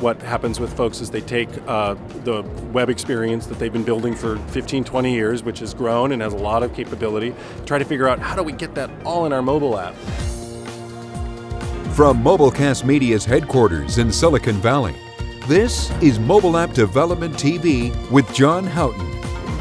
[0.00, 4.14] what happens with folks is they take uh, the web experience that they've been building
[4.14, 7.34] for 15, 20 years, which has grown and has a lot of capability,
[7.66, 9.94] try to figure out how do we get that all in our mobile app.
[11.94, 14.94] From Mobilecast Media's headquarters in Silicon Valley,
[15.46, 19.06] this is Mobile App Development TV with John Houghton.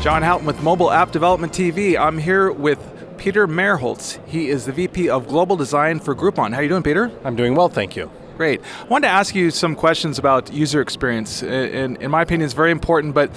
[0.02, 2.00] John Houghton with Mobile App Development TV.
[2.00, 2.80] I'm here with
[3.18, 4.26] Peter Merholz.
[4.26, 6.52] He is the VP of Global Design for Groupon.
[6.52, 7.12] How are you doing, Peter?
[7.26, 8.10] I'm doing well, thank you.
[8.40, 8.62] Great.
[8.62, 11.44] I wanted to ask you some questions about user experience.
[11.44, 13.36] In, in my opinion, it's very important, but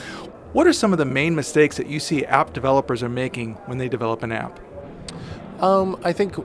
[0.53, 3.79] what are some of the main mistakes that you see app developers are making when
[3.79, 4.61] they develop an app?
[5.61, 6.37] Um, I think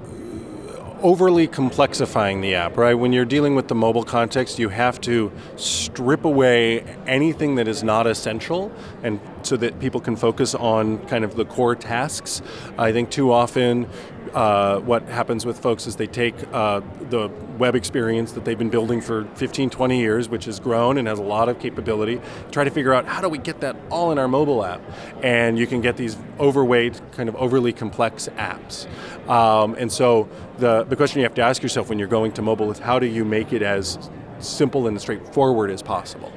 [1.04, 2.96] overly complexifying the app, right?
[2.96, 7.84] When you're dealing with the mobile context, you have to strip away anything that is
[7.84, 8.72] not essential
[9.04, 12.42] and so that people can focus on kind of the core tasks.
[12.76, 13.88] I think too often
[14.34, 18.70] uh, what happens with folks is they take uh, the web experience that they've been
[18.70, 22.64] building for 15, 20 years, which has grown and has a lot of capability, try
[22.64, 24.82] to figure out how do we get that all in our mobile app.
[25.24, 28.88] And you can get these overweight, kind of overly complex apps.
[29.30, 32.42] Um, and so the, the question you have to ask yourself when you're going to
[32.42, 36.32] mobile is how do you make it as simple and straightforward as possible?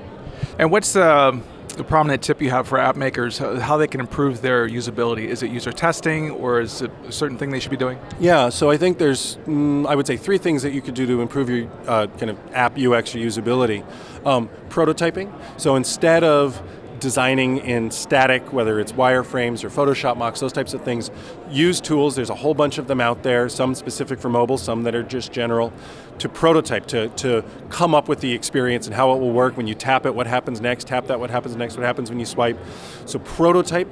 [0.58, 1.40] And what's the
[1.76, 5.26] the prominent tip you have for app makers, how they can improve their usability?
[5.26, 7.98] Is it user testing or is it a certain thing they should be doing?
[8.18, 11.06] Yeah, so I think there's, mm, I would say, three things that you could do
[11.06, 13.84] to improve your uh, kind of app UX or usability.
[14.26, 15.32] Um, prototyping.
[15.56, 16.62] So instead of
[17.00, 21.10] designing in static, whether it's wireframes or Photoshop mocks, those types of things.
[21.50, 24.84] Use tools, there's a whole bunch of them out there, some specific for mobile, some
[24.84, 25.72] that are just general,
[26.18, 29.66] to prototype, to, to come up with the experience and how it will work when
[29.66, 32.26] you tap it, what happens next, tap that, what happens next, what happens when you
[32.26, 32.58] swipe.
[33.06, 33.88] So prototype,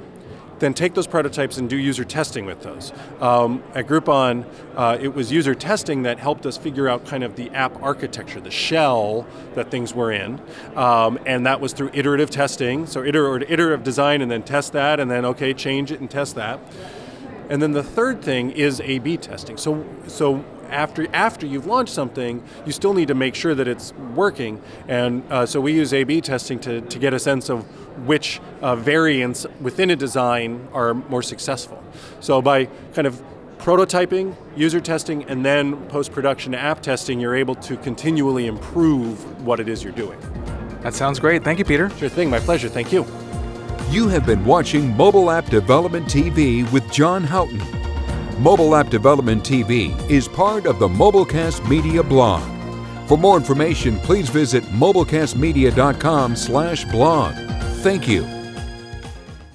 [0.59, 2.91] then take those prototypes and do user testing with those.
[3.19, 7.35] Um, at Groupon, uh, it was user testing that helped us figure out kind of
[7.35, 10.41] the app architecture, the shell that things were in,
[10.75, 12.85] um, and that was through iterative testing.
[12.85, 16.35] So iter- iterative design, and then test that, and then okay, change it and test
[16.35, 16.59] that.
[17.49, 19.57] And then the third thing is A/B testing.
[19.57, 23.93] So so after after you've launched something, you still need to make sure that it's
[24.15, 24.61] working.
[24.87, 27.63] And uh, so we use A/B testing to, to get a sense of
[28.07, 31.83] which uh, variants within a design are more successful.
[32.19, 33.21] So by kind of
[33.57, 39.67] prototyping, user testing, and then post-production app testing, you're able to continually improve what it
[39.67, 40.17] is you're doing.
[40.81, 41.43] That sounds great.
[41.43, 41.89] Thank you, Peter.
[41.97, 42.29] Sure thing.
[42.29, 42.69] My pleasure.
[42.69, 43.05] Thank you.
[43.89, 47.78] You have been watching Mobile App Development TV with John Houghton.
[48.39, 52.41] Mobile App Development TV is part of the Mobilecast Media blog.
[53.05, 57.35] For more information, please visit mobilecastmedia.com/blog.
[57.83, 58.38] Thank you.